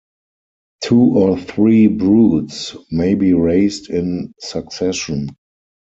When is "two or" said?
0.83-1.37